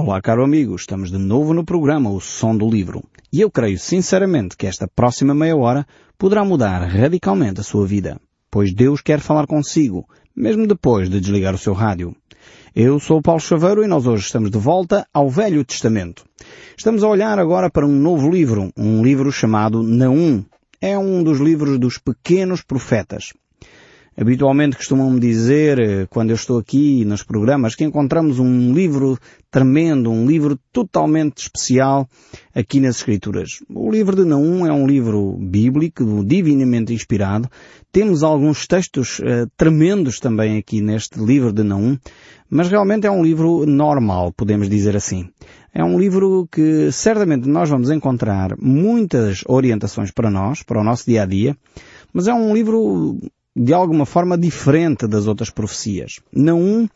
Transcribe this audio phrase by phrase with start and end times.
[0.00, 3.02] Olá, caro amigo, estamos de novo no programa O Som do Livro.
[3.32, 5.84] E eu creio sinceramente que esta próxima meia hora
[6.16, 8.16] poderá mudar radicalmente a sua vida,
[8.48, 12.14] pois Deus quer falar consigo, mesmo depois de desligar o seu rádio.
[12.76, 16.24] Eu sou Paulo Chaveiro e nós hoje estamos de volta ao Velho Testamento.
[16.76, 20.44] Estamos a olhar agora para um novo livro, um livro chamado Naum.
[20.80, 23.32] É um dos livros dos pequenos profetas.
[24.20, 29.16] Habitualmente costumam-me dizer, eh, quando eu estou aqui nos programas, que encontramos um livro
[29.48, 32.08] tremendo, um livro totalmente especial
[32.52, 33.62] aqui nas Escrituras.
[33.72, 37.48] O livro de Naum é um livro bíblico, divinamente inspirado.
[37.92, 41.96] Temos alguns textos uh, tremendos também aqui neste livro de Naum,
[42.50, 45.28] mas realmente é um livro normal, podemos dizer assim.
[45.72, 51.06] É um livro que certamente nós vamos encontrar muitas orientações para nós, para o nosso
[51.06, 51.56] dia a dia,
[52.12, 53.16] mas é um livro
[53.58, 56.20] de alguma forma diferente das outras profecias.
[56.32, 56.88] Não,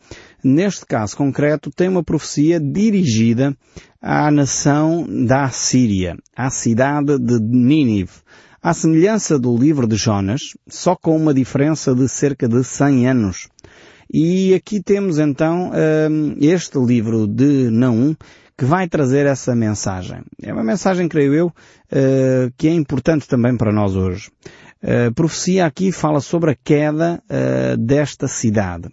[0.43, 3.55] neste caso concreto, tem uma profecia dirigida
[4.01, 8.23] à nação da Assíria, à cidade de Nínive.
[8.61, 13.49] À semelhança do livro de Jonas, só com uma diferença de cerca de 100 anos.
[14.11, 15.71] E aqui temos então
[16.09, 18.15] hum, este livro de Naum
[18.57, 20.21] que vai trazer essa mensagem.
[20.41, 21.51] É uma mensagem, creio eu,
[21.91, 24.29] eh, que é importante também para nós hoje.
[24.83, 28.89] A profecia aqui fala sobre a queda uh, desta cidade.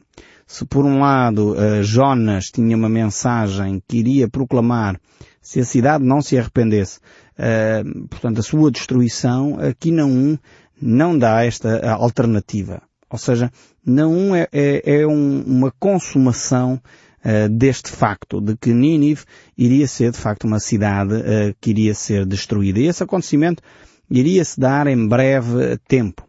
[0.46, 5.00] Se por um lado uh, Jonas tinha uma mensagem que iria proclamar
[5.42, 7.00] se a cidade não se arrependesse,
[7.36, 10.38] uh, portanto a sua destruição, aqui não
[10.80, 12.80] não dá esta alternativa.
[13.10, 13.50] Ou seja,
[13.84, 16.80] não é, é, é um, uma consumação
[17.50, 19.24] deste facto de que Nínive
[19.58, 21.12] iria ser de facto uma cidade
[21.60, 22.78] que iria ser destruída.
[22.78, 23.62] E esse acontecimento
[24.10, 26.26] iria se dar em breve tempo.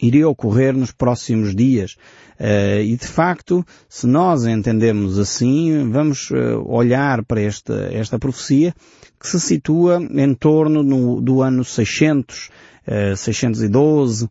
[0.00, 1.96] Iria ocorrer nos próximos dias.
[2.38, 8.74] Uh, e de facto, se nós entendemos assim, vamos uh, olhar para esta, esta profecia
[9.20, 12.48] que se situa em torno no, do ano 600,
[12.86, 14.26] uh, 612,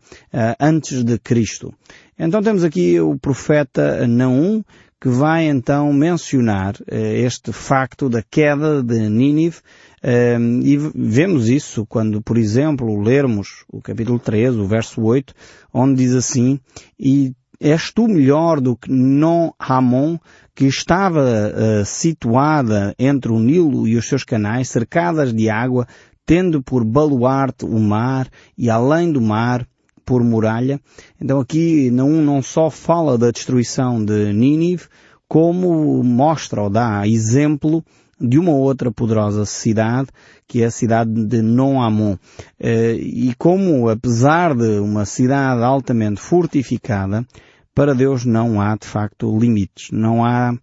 [0.60, 1.72] antes de Cristo.
[2.18, 4.64] Então temos aqui o profeta Naum,
[5.02, 9.60] que vai então mencionar eh, este facto da queda de Nínive
[10.04, 15.34] Ehm, e vemos isso quando, por exemplo, lermos o capítulo 3, o verso 8,
[15.74, 16.60] onde diz assim,
[17.00, 20.18] e és tu melhor do que Non Ramon,
[20.56, 25.86] que estava uh, situada entre o Nilo e os seus canais, cercadas de água,
[26.26, 29.68] tendo por baluarte o mar e além do mar
[30.06, 30.80] por muralha.
[31.20, 34.88] Então aqui não, não só fala da destruição de Nínive,
[35.28, 37.84] como mostra ou dá exemplo
[38.20, 40.10] de uma outra poderosa cidade,
[40.48, 42.18] que é a cidade de Non-Amon.
[42.60, 47.26] Eh, e como, apesar de uma cidade altamente fortificada,
[47.74, 49.90] para Deus não há, de facto, limites.
[49.92, 50.54] Não há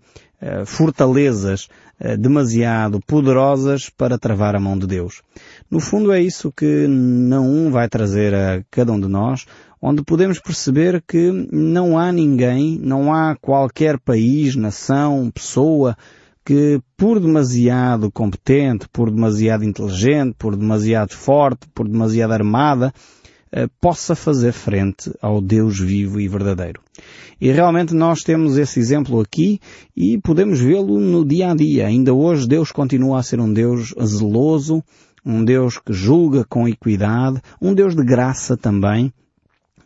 [0.40, 1.68] eh, fortalezas
[1.98, 5.22] eh, demasiado poderosas para travar a mão de Deus.
[5.70, 9.46] No fundo é isso que não vai trazer a cada um de nós,
[9.80, 15.96] onde podemos perceber que não há ninguém, não há qualquer país, nação, pessoa,
[16.46, 22.94] que por demasiado competente, por demasiado inteligente, por demasiado forte, por demasiado armada,
[23.50, 26.80] eh, possa fazer frente ao Deus vivo e verdadeiro.
[27.40, 29.58] E realmente nós temos esse exemplo aqui
[29.96, 31.88] e podemos vê-lo no dia a dia.
[31.88, 34.84] Ainda hoje Deus continua a ser um Deus zeloso,
[35.24, 39.12] um Deus que julga com equidade, um Deus de graça também,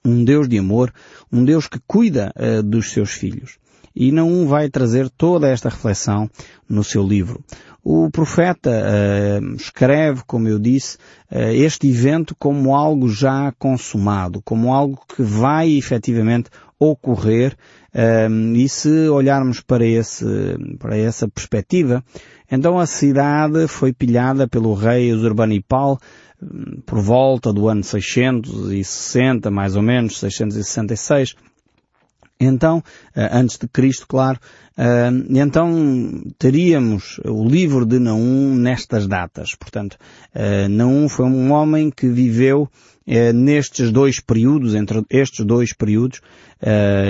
[0.04, 0.92] um Deus de amor,
[1.32, 3.59] um Deus que cuida uh, dos seus filhos
[3.94, 6.30] e não vai trazer toda esta reflexão
[6.68, 7.42] no seu livro.
[7.82, 10.98] O profeta uh, escreve, como eu disse,
[11.32, 17.56] uh, este evento como algo já consumado, como algo que vai efetivamente ocorrer
[17.94, 20.26] uh, e se olharmos para, esse,
[20.78, 22.04] para essa perspectiva,
[22.52, 25.98] então a cidade foi pilhada pelo rei Usurbanipal
[26.86, 31.34] por volta do ano 660, mais ou menos, 666,
[32.40, 32.82] então,
[33.14, 34.40] eh, antes de Cristo, claro,
[34.76, 39.54] eh, então teríamos o livro de Naum nestas datas.
[39.54, 39.98] Portanto,
[40.34, 42.68] eh, Naum foi um homem que viveu
[43.34, 46.20] nestes dois períodos, entre estes dois períodos,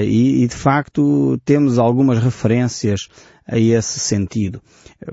[0.03, 3.09] e de facto temos algumas referências
[3.47, 4.63] a esse sentido.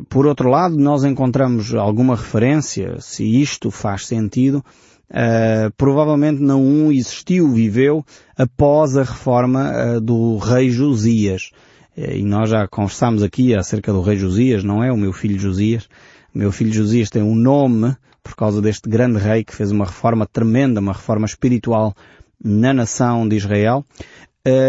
[0.08, 4.63] Por outro lado, nós encontramos alguma referência, se isto faz sentido,
[5.09, 8.06] Uh, provavelmente não existiu, viveu
[8.38, 11.51] após a reforma uh, do rei Josias.
[11.98, 14.92] Uh, e nós já conversámos aqui acerca do rei Josias, não é?
[14.92, 15.88] O meu filho Josias.
[16.36, 19.86] O meu filho Josias tem um nome por causa deste grande rei que fez uma
[19.86, 21.95] reforma tremenda, uma reforma espiritual
[22.44, 23.86] na nação de Israel.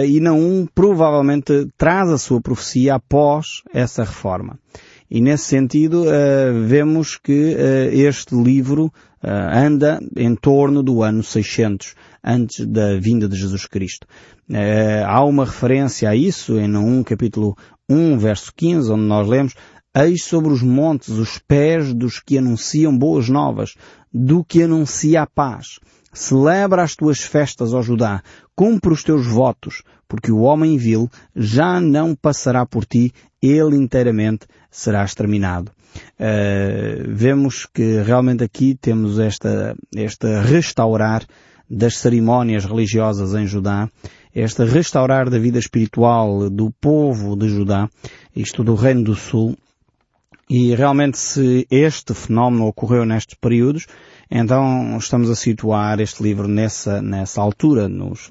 [0.07, 4.57] e Naum provavelmente traz a sua profecia após essa reforma.
[5.11, 11.97] E nesse sentido, uh, vemos que uh, este livro anda em torno do ano 600
[12.23, 14.07] antes da vinda de Jesus Cristo.
[15.05, 17.57] há uma referência a isso em 1 capítulo
[17.91, 19.55] 1, verso 15, onde nós lemos
[19.97, 23.75] Eis sobre os montes os pés dos que anunciam boas novas,
[24.13, 25.81] do que anuncia a paz.
[26.13, 28.23] Celebra as tuas festas, ó Judá,
[28.55, 33.13] cumpre os teus votos, porque o homem vil já não passará por ti,
[33.43, 35.71] ele inteiramente será exterminado.
[36.19, 41.25] Uh, vemos que realmente aqui temos esta, esta restaurar
[41.69, 43.89] das cerimónias religiosas em Judá,
[44.35, 47.89] este restaurar da vida espiritual do povo de Judá,
[48.35, 49.57] isto do Reino do Sul,
[50.49, 53.87] e realmente se este fenómeno ocorreu nestes períodos,
[54.31, 58.31] então estamos a situar este livro nessa, nessa altura, nos,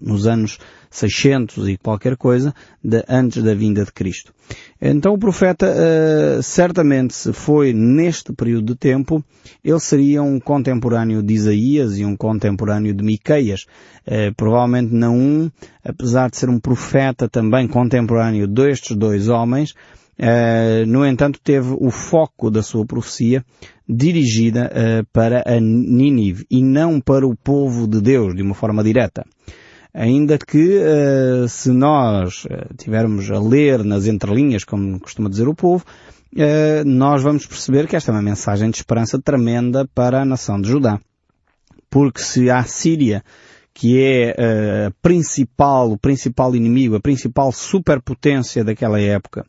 [0.00, 0.58] nos anos
[0.90, 4.34] 600 e qualquer coisa, de, antes da vinda de Cristo.
[4.80, 9.24] Então o profeta, uh, certamente se foi neste período de tempo,
[9.64, 13.66] ele seria um contemporâneo de Isaías e um contemporâneo de Miqueias.
[14.06, 15.50] Uh, provavelmente não um,
[15.84, 19.74] apesar de ser um profeta também contemporâneo destes dois homens,
[20.20, 23.42] Uh, no entanto, teve o foco da sua profecia
[23.88, 28.84] dirigida uh, para a Nínive e não para o povo de Deus de uma forma
[28.84, 29.24] direta.
[29.94, 32.46] Ainda que, uh, se nós
[32.76, 35.84] tivermos a ler nas entrelinhas, como costuma dizer o povo,
[36.86, 40.68] nós vamos perceber que esta é uma mensagem de esperança tremenda para a nação de
[40.68, 41.00] Judá.
[41.88, 43.24] Porque se a Síria
[43.72, 44.30] que é
[44.86, 49.46] a principal, o principal inimigo, a principal superpotência daquela época,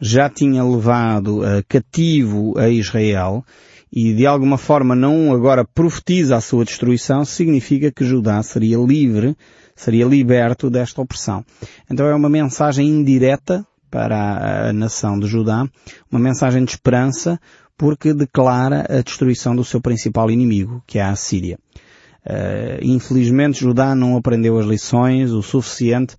[0.00, 3.44] já tinha levado uh, cativo a Israel
[3.92, 9.36] e de alguma forma não agora profetiza a sua destruição, significa que Judá seria livre,
[9.74, 11.44] seria liberto desta opressão.
[11.90, 15.68] Então é uma mensagem indireta para a, nação de Judá,
[16.10, 17.40] uma mensagem de esperança,
[17.76, 21.58] porque declara a destruição do seu principal inimigo, que é a Síria.
[22.24, 26.14] Uh, infelizmente Judá não aprendeu as lições o suficiente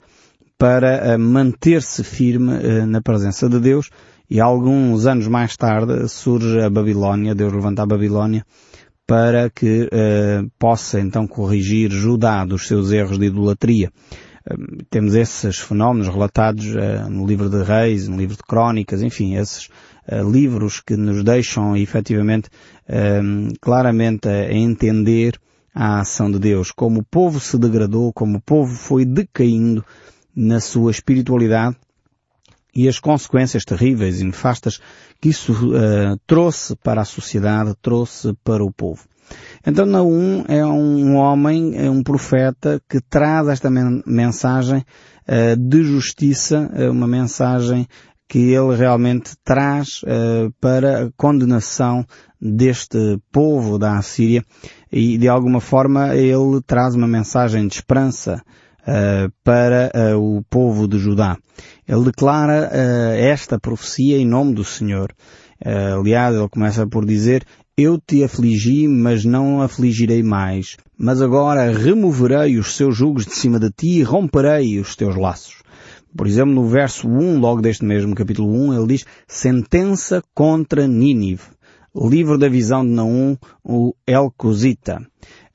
[0.61, 3.89] para uh, manter-se firme uh, na presença de Deus
[4.29, 8.45] e alguns anos mais tarde surge a Babilónia, Deus levanta a Babilónia
[9.07, 9.89] para que
[10.57, 13.91] possa então corrigir Judá dos seus erros de idolatria.
[14.89, 16.65] temos esses fenómenos relatados
[17.09, 19.67] no livro de Reis, no livro de Crónicas, enfim, esses
[20.31, 22.49] livros que nos deixam efetivamente
[23.59, 25.37] claramente a entender
[25.75, 29.83] a ação de Deus, como o povo se degradou, como o povo foi decaindo
[30.35, 31.75] na sua espiritualidade
[32.73, 34.79] e as consequências terríveis e nefastas
[35.19, 39.03] que isso uh, trouxe para a sociedade, trouxe para o povo.
[39.65, 44.79] Então Naum é um homem, é um profeta que traz esta mensagem
[45.27, 47.87] uh, de justiça, uh, uma mensagem
[48.27, 49.99] que ele realmente traz
[50.61, 52.05] para a condenação
[52.39, 54.41] deste povo da Assíria
[54.89, 58.41] e de alguma forma ele traz uma mensagem de esperança
[58.81, 61.37] uh, para uh, o povo de Judá.
[61.87, 65.13] Ele declara uh, esta profecia em nome do Senhor.
[65.63, 67.45] aliás, ele começa por dizer,
[67.77, 70.77] eu te afligi, mas não afligirei mais.
[70.97, 75.61] Mas agora removerei os seus jugos de cima de ti e romperei os teus laços.
[76.15, 81.43] Por exemplo, no verso 1, logo deste mesmo capítulo 1, ele diz, sentença contra Nínive
[81.95, 85.05] livro da visão de Naum, o El Cusita.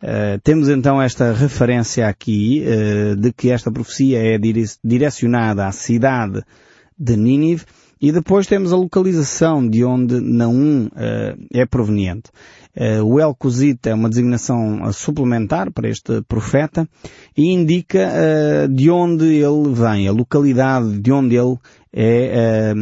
[0.02, 4.38] Uh, temos então esta referência aqui uh, de que esta profecia é
[4.84, 6.42] direcionada à cidade
[6.98, 7.64] de Nínive
[8.00, 12.30] e depois temos a localização de onde Naum uh, é proveniente.
[13.02, 16.86] o El Cusita é uma designação suplementar para este profeta
[17.34, 21.56] e indica de onde ele vem, a localidade de onde ele
[21.90, 22.74] é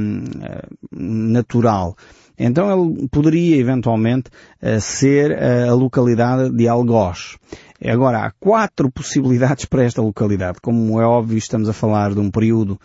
[0.90, 1.96] natural.
[2.38, 4.30] Então ele poderia eventualmente
[4.62, 7.36] uh, ser uh, a localidade de Algoz.
[7.84, 10.58] Agora, há quatro possibilidades para esta localidade.
[10.60, 12.78] Como é óbvio, estamos a falar de um período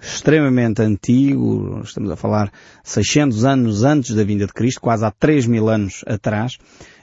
[0.00, 5.46] extremamente antigo, estamos a falar 600 anos antes da vinda de Cristo, quase há 3
[5.46, 6.58] mil anos atrás,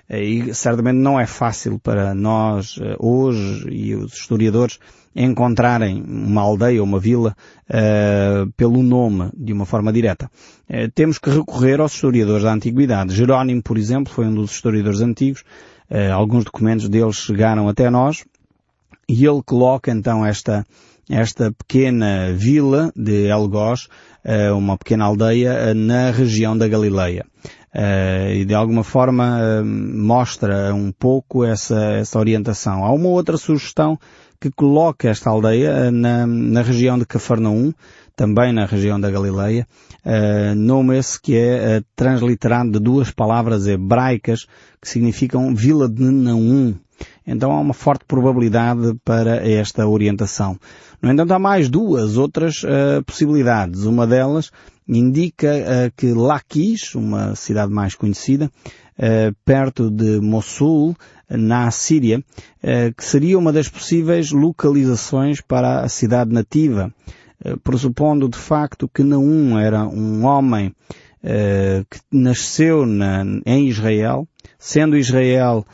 [0.08, 4.78] eh, e certamente não é fácil para nós hoje e os historiadores
[5.16, 7.36] encontrarem uma aldeia ou uma vila
[7.70, 10.30] uh, pelo nome de uma forma direta.
[10.70, 13.14] Uh, temos que recorrer aos historiadores da antiguidade.
[13.14, 15.44] Jerónimo, por exemplo, foi um dos historiadores antigos.
[15.90, 18.24] Uh, alguns documentos deles chegaram até nós
[19.08, 20.66] e ele coloca então esta
[21.10, 23.90] esta pequena vila de Elgós,
[24.56, 27.26] uma pequena aldeia na região da Galileia.
[28.34, 32.86] E de alguma forma mostra um pouco essa, essa orientação.
[32.86, 34.00] Há uma outra sugestão
[34.42, 37.72] que coloca esta aldeia na, na região de Cafarnaum,
[38.16, 39.68] também na região da Galileia,
[40.04, 44.48] uh, nome esse que é uh, transliterado de duas palavras hebraicas
[44.82, 46.74] que significam Vila de Naum.
[47.26, 50.58] Então há uma forte probabilidade para esta orientação.
[51.00, 53.84] No entanto, há mais duas outras uh, possibilidades.
[53.84, 54.52] Uma delas
[54.98, 58.52] indica uh, que Laquis, uma cidade mais conhecida,
[58.98, 60.96] uh, perto de Mossul,
[61.30, 62.22] na Síria,
[62.98, 66.94] que seria uma das possíveis localizações para a cidade nativa,
[67.64, 70.76] pressupondo de facto que Naum era um homem
[71.90, 74.28] que nasceu na, em Israel,
[74.60, 75.66] sendo Israel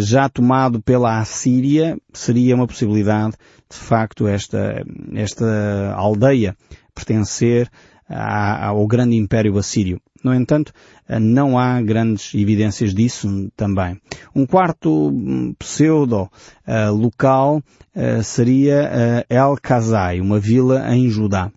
[0.00, 3.36] já tomado pela Assíria, seria uma possibilidade,
[3.70, 6.54] de facto, esta, esta aldeia
[6.94, 7.70] pertencer
[8.10, 10.00] ao grande império assírio.
[10.22, 10.72] No entanto,
[11.08, 13.98] eh, não há grandes evidências disso também.
[14.34, 17.62] Um quarto hum, pseudo uh, local
[17.96, 21.50] uh, seria uh, El Kazai, uma vila em Judá.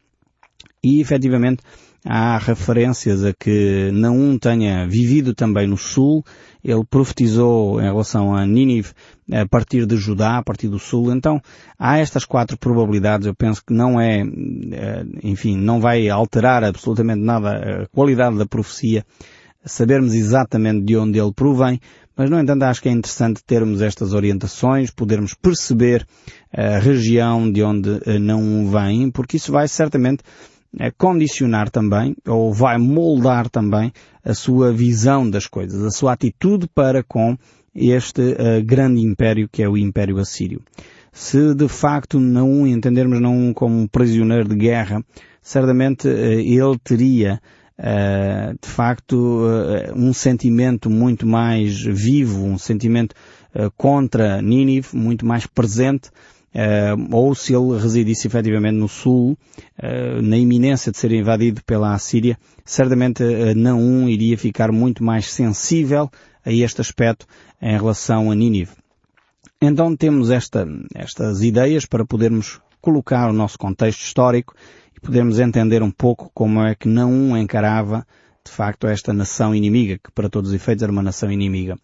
[0.83, 1.63] E efetivamente
[2.05, 6.23] há referências a que Naum tenha vivido também no sul,
[6.63, 8.91] ele profetizou em relação a Nínive
[9.31, 11.41] a partir de Judá, a partir do sul, então
[11.79, 17.21] há estas quatro probabilidades, eu penso que não é, eh, enfim, não vai alterar absolutamente
[17.21, 19.05] nada a qualidade da profecia,
[19.65, 21.79] sabermos exatamente de onde ele provém,
[22.15, 26.05] mas no entanto acho que é interessante termos estas orientações, podermos perceber
[26.51, 30.23] a região de onde eh, não vem, porque isso vai certamente
[30.97, 33.91] condicionar também, ou vai moldar também,
[34.23, 37.37] a sua visão das coisas, a sua atitude para com
[37.75, 40.61] este uh, grande império que é o Império Assírio.
[41.11, 45.03] Se de facto não entendermos não como um prisioneiro de guerra,
[45.41, 47.41] certamente uh, ele teria
[47.79, 49.41] uh, de facto
[49.95, 53.15] um sentimento muito mais vivo, um sentimento
[53.77, 56.09] contra Nínive, muito mais presente,
[57.11, 59.37] ou se ele residisse efetivamente no sul,
[60.23, 66.09] na iminência de ser invadido pela Assíria, certamente uh, Naum iria ficar muito mais sensível
[66.45, 67.25] a este aspecto
[67.61, 68.71] em relação a Nínive.
[69.61, 74.53] Então temos esta, estas ideias para podermos colocar o nosso contexto histórico
[75.03, 78.05] podermos entender um pouco como é que Naum encarava
[78.45, 81.75] de facto esta nação inimiga, que para todos os efeitos era uma nação inimiga.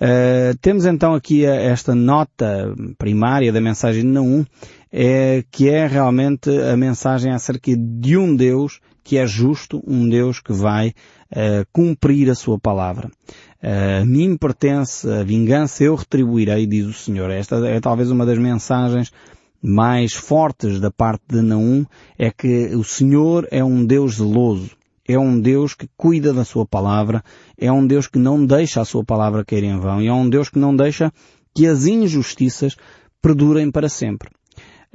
[0.00, 4.44] Uh, temos então aqui esta nota primária da mensagem de Naum,
[4.90, 10.40] é, que é realmente a mensagem acerca de um Deus que é justo, um Deus
[10.40, 13.10] que vai uh, cumprir a sua palavra.
[13.62, 17.30] Uh, a mim pertence a vingança, eu retribuirei, diz o Senhor.
[17.30, 19.12] Esta é talvez uma das mensagens
[19.62, 21.86] mais fortes da parte de Naum,
[22.18, 24.76] é que o Senhor é um Deus zeloso
[25.06, 27.22] é um Deus que cuida da sua palavra,
[27.58, 30.28] é um Deus que não deixa a sua palavra cair em vão, e é um
[30.28, 31.12] Deus que não deixa
[31.54, 32.76] que as injustiças
[33.20, 34.30] perdurem para sempre.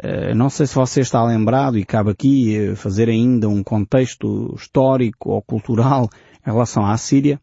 [0.03, 4.53] Uh, não sei se você está lembrado, e cabe aqui eh, fazer ainda um contexto
[4.55, 6.07] histórico ou cultural
[6.45, 7.39] em relação à Síria.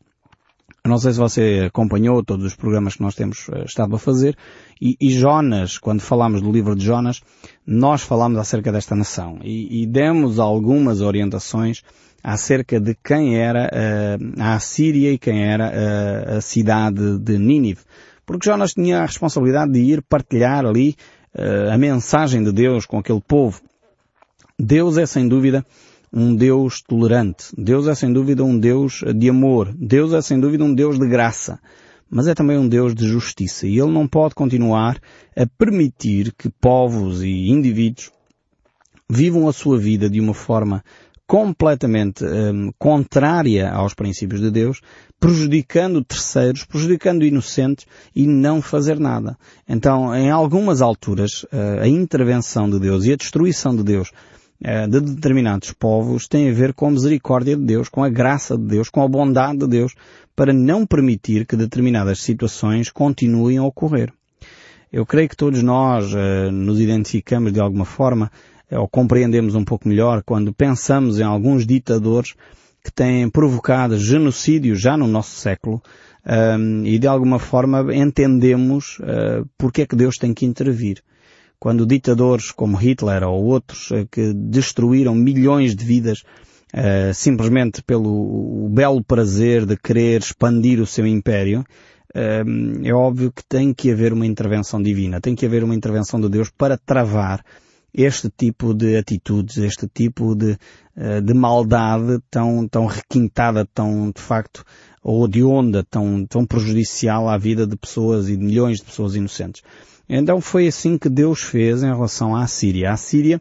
[0.86, 4.36] Não sei se você acompanhou todos os programas que nós temos uh, estado a fazer.
[4.78, 7.22] E, e, Jonas, quando falamos do livro de Jonas,
[7.66, 9.38] nós falamos acerca desta nação.
[9.42, 11.82] E, e demos algumas orientações
[12.22, 17.80] acerca de quem era uh, a Assíria e quem era uh, a cidade de Nínive.
[18.26, 20.96] Porque Jonas tinha a responsabilidade de ir partilhar ali
[21.34, 23.62] uh, a mensagem de Deus com aquele povo.
[24.58, 25.64] Deus é sem dúvida
[26.14, 27.46] um Deus tolerante.
[27.58, 29.74] Deus é sem dúvida um Deus de amor.
[29.76, 31.58] Deus é sem dúvida um Deus de graça.
[32.08, 33.66] Mas é também um Deus de justiça.
[33.66, 35.00] E Ele não pode continuar
[35.36, 38.12] a permitir que povos e indivíduos
[39.10, 40.84] vivam a sua vida de uma forma
[41.26, 44.80] completamente um, contrária aos princípios de Deus,
[45.18, 49.36] prejudicando terceiros, prejudicando inocentes e não fazer nada.
[49.66, 54.12] Então, em algumas alturas, uh, a intervenção de Deus e a destruição de Deus
[54.88, 58.64] de determinados povos tem a ver com a misericórdia de Deus, com a graça de
[58.64, 59.94] Deus, com a bondade de Deus,
[60.34, 64.10] para não permitir que determinadas situações continuem a ocorrer.
[64.90, 68.30] Eu creio que todos nós uh, nos identificamos de alguma forma
[68.70, 72.34] ou compreendemos um pouco melhor quando pensamos em alguns ditadores
[72.82, 75.82] que têm provocado genocídio já no nosso século
[76.84, 81.02] e de alguma forma entendemos uh, porque é que Deus tem que intervir.
[81.64, 86.18] Quando ditadores como Hitler ou outros uh, que destruíram milhões de vidas
[86.74, 91.64] uh, simplesmente pelo belo prazer de querer expandir o seu império,
[92.84, 96.28] é óbvio que tem que haver uma intervenção divina, tem que haver uma intervenção de
[96.28, 97.42] Deus para travar
[97.94, 100.56] este tipo de atitudes, este tipo de,
[100.96, 104.64] eh, de maldade tão, tão requintada, tão, de facto,
[105.02, 109.16] ou de onda tão, tão prejudicial à vida de pessoas e de milhões de pessoas
[109.16, 109.62] inocentes.
[110.08, 112.92] Então foi assim que Deus fez em relação à Síria.
[112.92, 113.40] A Síria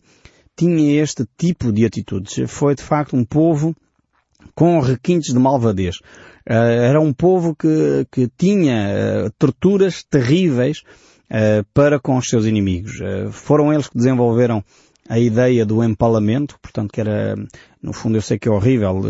[0.56, 2.50] tinha este tipo de atitudes.
[2.50, 3.76] Foi de facto um povo
[4.56, 5.98] com requintes de malvadez.
[6.50, 10.84] Uh, era um povo que, que tinha uh, torturas terríveis
[11.30, 13.00] uh, para com os seus inimigos.
[13.32, 14.64] foram eles que desenvolveram
[15.10, 17.36] a ideia do empalamento, portanto que era,
[17.82, 19.02] no fundo eu sei que é horrível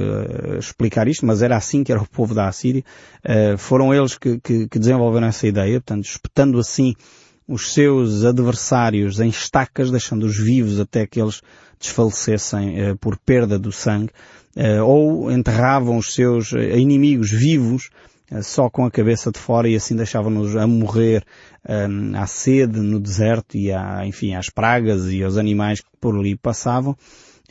[0.58, 2.84] explicar isto, mas era assim que era o povo da Assíria.
[3.60, 6.96] foram eles que, que, que desenvolveram essa ideia, portanto espetando assim
[7.48, 11.42] os seus adversários em estacas, deixando-os vivos até que eles
[11.80, 14.12] desfalecessem eh, por perda do sangue,
[14.56, 17.90] eh, ou enterravam os seus eh, inimigos vivos
[18.32, 21.24] eh, só com a cabeça de fora e assim deixavam-nos a morrer
[21.68, 26.16] um, à sede no deserto e à, enfim, às pragas e aos animais que por
[26.16, 26.96] ali passavam.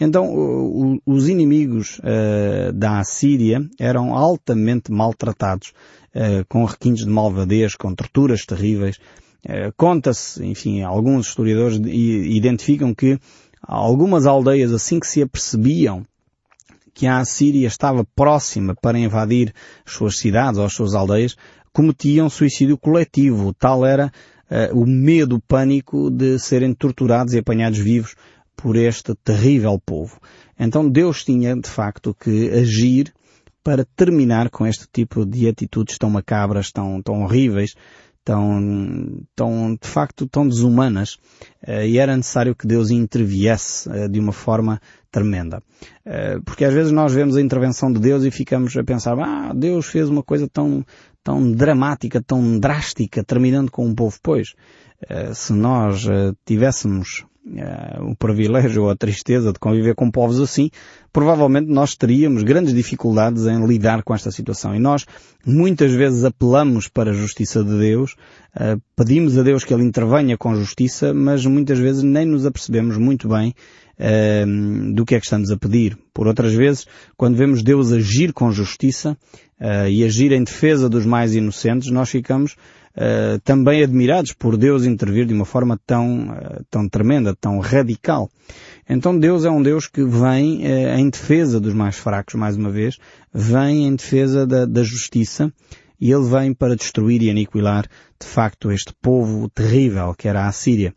[0.00, 5.72] Então, os inimigos uh, da Assíria eram altamente maltratados,
[6.14, 9.31] uh, com requintes de malvadez, com torturas terríveis, eh,
[9.76, 13.18] conta-se, enfim, alguns historiadores identificam que
[13.62, 16.06] algumas aldeias, assim que se apercebiam
[16.94, 21.36] que a Assíria estava próxima para invadir as suas cidades ou as suas aldeias,
[21.72, 23.54] cometiam suicídio coletivo.
[23.54, 24.12] Tal era
[24.50, 28.14] uh, o medo, o pânico de serem torturados e apanhados vivos
[28.56, 30.20] por este terrível povo.
[30.58, 33.12] Então Deus tinha, de facto, que agir
[33.64, 37.74] para terminar com este tipo de atitudes tão macabras, tão, tão horríveis,
[38.24, 41.14] tão, tão, de facto, tão desumanas,
[41.66, 45.62] uh, e era necessário que Deus interviesse uh, de uma forma tremenda.
[46.06, 49.52] Uh, porque às vezes nós vemos a intervenção de Deus e ficamos a pensar, ah,
[49.54, 50.84] Deus fez uma coisa tão,
[51.22, 54.18] tão dramática, tão drástica, terminando com um povo.
[54.22, 54.54] Pois,
[55.34, 56.06] se nós
[56.44, 60.70] tivéssemos uh, o privilégio ou a tristeza de conviver com povos assim,
[61.12, 64.74] provavelmente nós teríamos grandes dificuldades em lidar com esta situação.
[64.74, 65.04] E nós
[65.44, 68.16] muitas vezes apelamos para a justiça de Deus,
[68.94, 73.28] pedimos a Deus que Ele intervenha com justiça, mas muitas vezes nem nos apercebemos muito
[73.28, 73.54] bem
[73.98, 75.96] uh, do que é que estamos a pedir.
[76.12, 79.16] Por outras vezes, quando vemos Deus agir com justiça
[79.60, 82.52] uh, e agir em defesa dos mais inocentes, nós ficamos
[82.96, 88.30] uh, também admirados por Deus intervir de uma forma tão, uh, tão tremenda, tão radical.
[88.88, 92.98] Então Deus é um Deus que vem em defesa dos mais fracos, mais uma vez,
[93.32, 95.52] vem em defesa da, da justiça
[96.02, 97.86] e ele vem para destruir e aniquilar
[98.20, 100.92] de facto este povo terrível que era a Síria.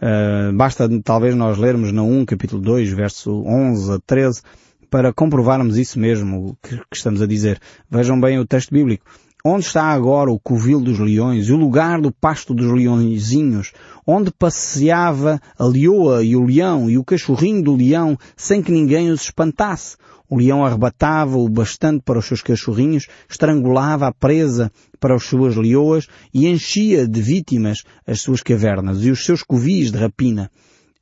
[0.00, 4.42] Uh, basta talvez nós lermos na 1 capítulo 2 verso 11 a 13
[4.90, 7.58] para comprovarmos isso mesmo que, que estamos a dizer.
[7.90, 9.04] Vejam bem o texto bíblico.
[9.44, 13.72] Onde está agora o covil dos leões e o lugar do pasto dos leõezinhos?
[14.04, 19.08] Onde passeava a leoa e o leão e o cachorrinho do leão sem que ninguém
[19.08, 19.96] os espantasse?
[20.28, 26.06] O leão arrebatava-o bastante para os seus cachorrinhos, estrangulava a presa para as suas leoas
[26.34, 30.50] e enchia de vítimas as suas cavernas e os seus covis de rapina.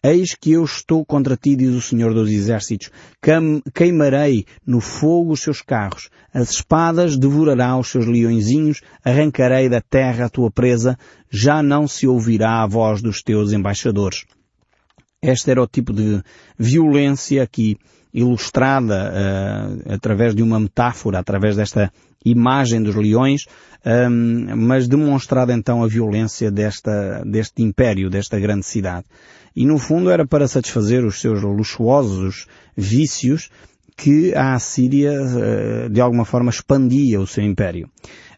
[0.07, 2.91] Eis que eu estou contra ti, diz o Senhor dos Exércitos.
[3.73, 6.11] Queimarei no fogo os seus carros.
[6.31, 8.83] As espadas devorará os seus leõezinhos.
[9.03, 10.99] Arrancarei da terra a tua presa.
[11.31, 14.27] Já não se ouvirá a voz dos teus embaixadores.
[15.23, 16.23] Este era o tipo de
[16.59, 17.79] violência aqui
[18.15, 21.93] ilustrada uh, através de uma metáfora, através desta
[22.25, 23.47] imagem dos leões,
[23.85, 29.05] um, mas demonstrada então a violência desta, deste império, desta grande cidade.
[29.55, 32.47] E no fundo era para satisfazer os seus luxuosos
[32.77, 33.51] vícios
[33.97, 37.91] que a Assíria uh, de alguma forma expandia o seu império.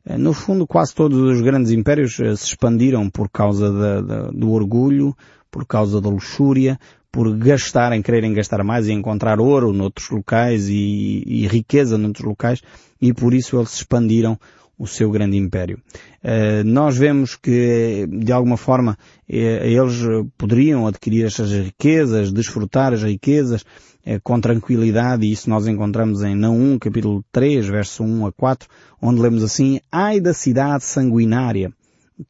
[0.07, 4.51] Uh, no fundo quase todos os grandes impérios se expandiram por causa da, da, do
[4.51, 5.15] orgulho,
[5.51, 6.79] por causa da luxúria,
[7.11, 12.62] por gastarem, quererem gastar mais e encontrar ouro noutros locais e, e riqueza noutros locais
[13.01, 14.38] e por isso eles expandiram
[14.79, 15.81] o seu grande império.
[16.23, 20.03] Uh, nós vemos que, de alguma forma, eh, eles
[20.37, 26.35] poderiam adquirir estas riquezas, desfrutar as riquezas uh, com tranquilidade, e isso nós encontramos em
[26.35, 28.69] Naum, capítulo 3, verso 1 a 4,
[29.01, 31.73] onde lemos assim, Ai da cidade sanguinária,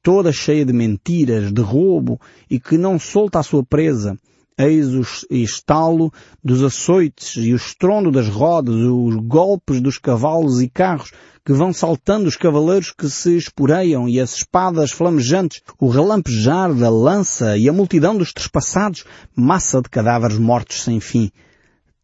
[0.03, 4.17] toda cheia de mentiras, de roubo, e que não solta a sua presa,
[4.59, 6.11] Eis o estalo
[6.43, 11.13] dos açoites e o estrondo das rodas, os golpes dos cavalos e carros
[11.45, 16.89] que vão saltando os cavaleiros que se esporeiam e as espadas flamejantes, o relampejar da
[16.89, 21.31] lança e a multidão dos trespassados, massa de cadáveres mortos sem fim.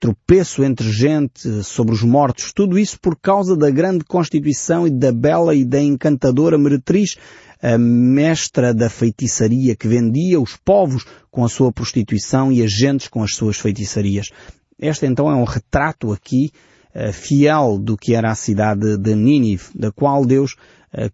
[0.02, 5.12] Tropeço entre gente sobre os mortos, tudo isso por causa da grande constituição e da
[5.12, 7.16] bela e da encantadora meretriz
[7.62, 13.06] a mestra da feitiçaria que vendia os povos com a sua prostituição e as gentes
[13.06, 14.30] com as suas feitiçarias.
[14.76, 16.50] Este então é um retrato aqui
[16.96, 20.56] uh, fiel do que era a cidade de Nínive, da qual Deus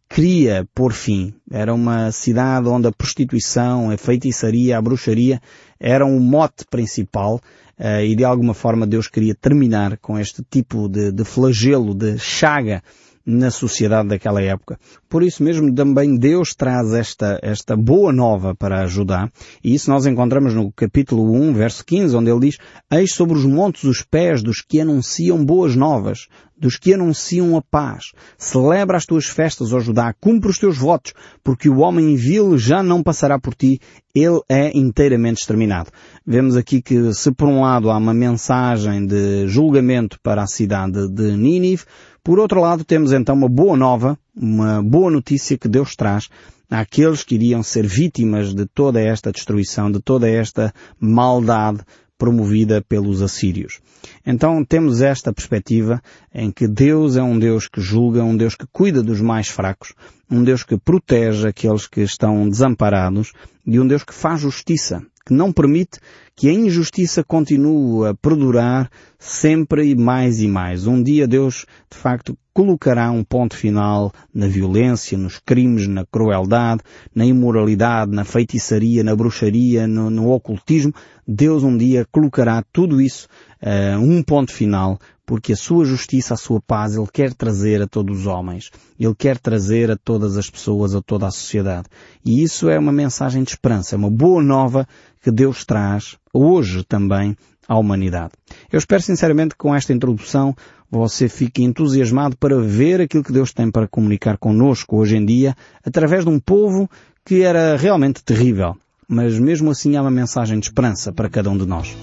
[0.09, 1.33] queria pôr fim.
[1.51, 5.41] Era uma cidade onde a prostituição, a feitiçaria, a bruxaria
[5.79, 7.41] eram o mote principal
[7.79, 12.19] uh, e de alguma forma Deus queria terminar com este tipo de, de flagelo, de
[12.19, 12.83] chaga
[13.29, 14.79] na sociedade daquela época.
[15.07, 19.31] Por isso mesmo também Deus traz esta, esta boa nova para ajudar.
[19.63, 22.57] E isso nós encontramos no capítulo 1, verso 15, onde ele diz,
[22.91, 26.27] Eis sobre os montes os pés dos que anunciam boas novas,
[26.59, 28.13] dos que anunciam a paz.
[28.39, 31.13] Celebra as tuas festas, ó Judá, cumpre os teus votos,
[31.45, 33.79] porque o homem vil já não passará por ti,
[34.15, 35.91] ele é inteiramente exterminado.
[36.27, 41.09] Vemos aqui que se por um lado há uma mensagem de julgamento para a cidade
[41.09, 41.85] de Nínive,
[42.29, 46.29] por outro lado temos então uma boa nova, uma boa notícia que Deus traz
[46.71, 51.81] àqueles que iriam ser vítimas de toda esta destruição, de toda esta maldade
[52.19, 53.81] promovida pelos assírios.
[54.27, 58.67] Então temos esta perspectiva em que Deus é um Deus que julga, um Deus que
[58.71, 59.95] cuida dos mais fracos,
[60.31, 63.33] um Deus que protege aqueles que estão desamparados
[63.67, 66.01] e um Deus que faz justiça, que não permite
[66.35, 70.87] que a injustiça continue a perdurar sempre e mais e mais.
[70.87, 76.83] Um dia Deus, de facto, colocará um ponto final na violência, nos crimes, na crueldade,
[77.15, 80.93] na imoralidade, na feitiçaria, na bruxaria, no, no ocultismo.
[81.25, 83.29] Deus um dia colocará tudo isso
[83.63, 87.87] uh, um ponto final, porque a sua justiça, a sua paz, Ele quer trazer a
[87.87, 88.73] todos os homens.
[88.99, 91.87] Ele quer trazer a todas as pessoas, a toda a sociedade.
[92.25, 94.85] E isso é uma mensagem de esperança, é uma boa nova
[95.23, 97.37] que Deus traz hoje também
[97.69, 98.33] à humanidade.
[98.73, 100.57] Eu espero sinceramente que com esta introdução
[100.91, 105.55] você fique entusiasmado para ver aquilo que Deus tem para comunicar connosco hoje em dia
[105.85, 106.91] através de um povo
[107.25, 108.75] que era realmente terrível.
[109.07, 111.95] Mas mesmo assim há uma mensagem de esperança para cada um de nós.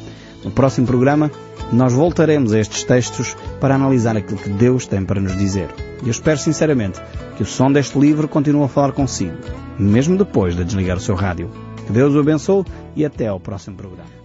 [0.44, 1.32] No próximo programa
[1.72, 5.70] nós voltaremos a estes textos para analisar aquilo que Deus tem para nos dizer.
[6.04, 7.02] E eu espero sinceramente
[7.36, 9.36] que o som deste livro continue a falar consigo,
[9.80, 11.50] mesmo depois de desligar o seu rádio.
[11.88, 14.25] Que Deus o abençoe e até ao próximo programa.